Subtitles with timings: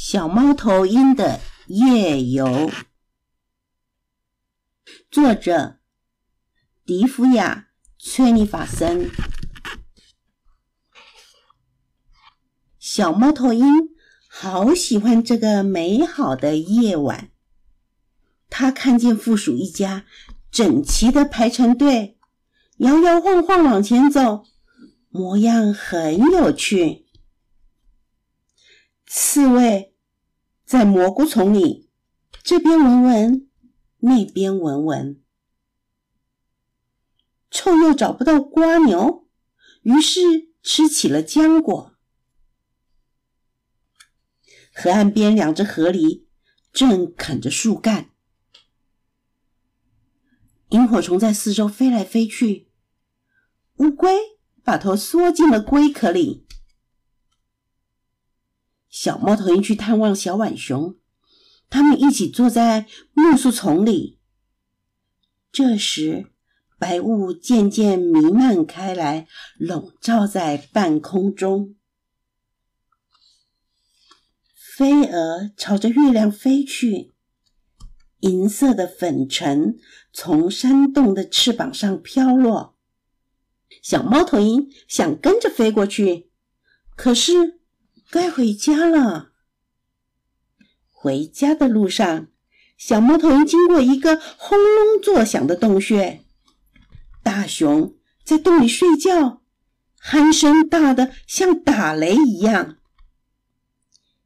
[0.00, 2.70] 小猫头鹰的夜游，
[5.10, 5.80] 作者
[6.86, 9.10] 迪芙亚·崔尼法森。
[12.78, 13.66] 小猫头鹰
[14.28, 17.32] 好喜欢这个美好的夜晚。
[18.48, 20.06] 他看见附属一家
[20.52, 22.16] 整齐的排成队，
[22.76, 24.44] 摇摇晃晃往前走，
[25.08, 27.04] 模样很有趣。
[29.10, 29.87] 刺猬
[30.68, 31.88] 在蘑菇丛里，
[32.42, 33.48] 这边闻闻，
[34.00, 35.18] 那边闻闻，
[37.50, 39.26] 臭又找不到瓜牛，
[39.80, 40.20] 于是
[40.62, 41.94] 吃起了浆果。
[44.74, 46.26] 河岸边两只河狸
[46.70, 48.10] 正啃着树干，
[50.68, 52.68] 萤火虫在四周飞来飞去，
[53.76, 54.14] 乌龟
[54.62, 56.46] 把头缩进了龟壳里。
[59.00, 60.96] 小猫头鹰去探望小浣熊，
[61.70, 64.18] 他们一起坐在木树丛里。
[65.52, 66.32] 这时，
[66.80, 71.76] 白雾渐渐弥漫开来，笼罩在半空中。
[74.76, 77.14] 飞蛾朝着月亮飞去，
[78.18, 79.78] 银色的粉尘
[80.12, 82.74] 从山洞的翅膀上飘落。
[83.80, 86.32] 小猫头鹰想跟着飞过去，
[86.96, 87.57] 可是。
[88.10, 89.32] 该回家了。
[90.90, 92.28] 回家的路上，
[92.76, 96.24] 小猫头鹰经过一个轰隆作响的洞穴，
[97.22, 99.42] 大熊在洞里睡觉，
[100.02, 102.78] 鼾声大的像打雷一样。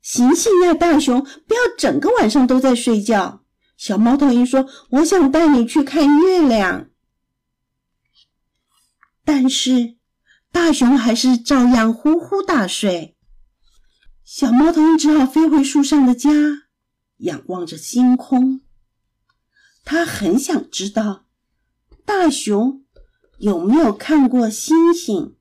[0.00, 3.44] 醒醒呀，大熊，不要整个晚上都在睡觉。
[3.76, 6.88] 小猫头鹰说：“我想带你去看月亮。”
[9.24, 9.96] 但是
[10.52, 13.16] 大熊还是照样呼呼大睡。
[14.34, 16.30] 小猫头鹰只好飞回树上的家，
[17.18, 18.62] 仰望着星空。
[19.84, 21.26] 它很想知道
[22.06, 22.82] 大熊
[23.36, 25.36] 有没有看过星星。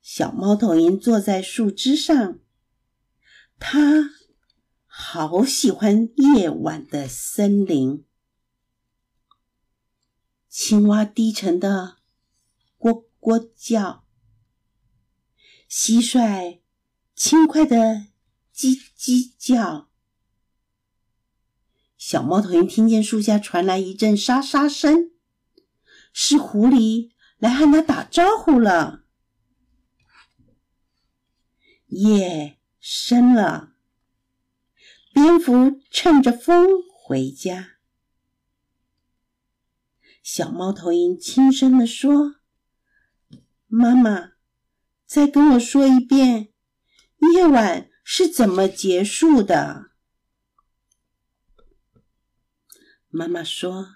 [0.00, 2.38] 小猫头鹰坐在树枝上，
[3.58, 4.08] 它
[4.86, 8.06] 好喜欢夜晚的森林。
[10.48, 11.98] 青蛙低沉的
[12.78, 13.99] 呱呱叫。
[15.70, 16.58] 蟋蟀
[17.14, 18.08] 轻快的
[18.52, 19.88] 叽叽叫，
[21.96, 25.12] 小猫头鹰听见树下传来一阵沙沙声，
[26.12, 29.04] 是狐狸来和它打招呼了。
[31.86, 33.76] 夜深了，
[35.12, 37.76] 蝙蝠趁着风回家。
[40.20, 42.40] 小猫头鹰轻声的说
[43.68, 44.32] ：“妈妈。”
[45.10, 46.52] 再跟我说一遍，
[47.34, 49.86] 夜晚是怎么结束的？
[53.08, 53.88] 妈妈说，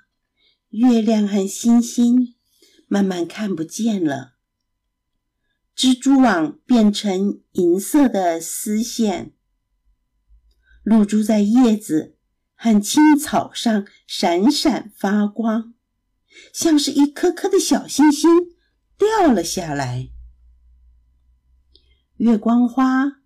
[0.70, 2.34] 月亮和星星
[2.88, 4.34] 慢慢看不见了，
[5.76, 9.34] 蜘蛛网变成银色的丝线，
[10.82, 12.18] 露珠在叶子
[12.56, 15.74] 和青草上闪闪发光，
[16.52, 18.28] 像是一颗颗的小星星
[18.98, 20.10] 掉了下来。
[22.18, 23.22] 月光花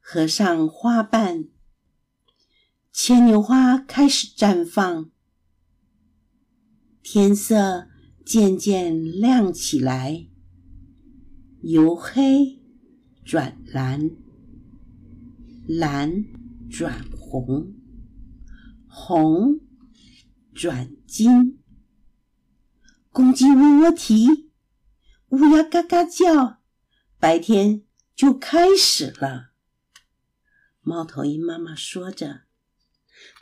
[0.00, 1.48] 合上花瓣，
[2.90, 5.10] 牵牛花开始绽放，
[7.02, 7.88] 天色
[8.24, 10.28] 渐渐亮起来，
[11.60, 12.62] 由黑
[13.22, 14.10] 转蓝，
[15.68, 16.24] 蓝
[16.70, 17.74] 转红，
[18.88, 19.60] 红
[20.54, 21.58] 转金，
[23.10, 24.50] 公鸡喔喔啼，
[25.28, 26.60] 乌鸦嘎嘎叫，
[27.18, 27.82] 白天。
[28.22, 29.50] 就开始了。
[30.80, 32.42] 猫头鹰妈妈说着，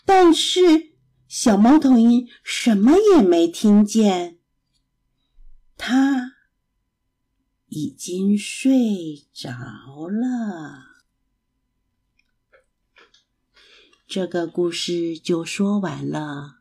[0.06, 0.94] 但是
[1.28, 4.38] 小猫头鹰什么也没听见，
[5.76, 6.36] 它
[7.66, 9.50] 已经睡着
[10.08, 11.02] 了。
[14.06, 16.56] 这个故事就说完了。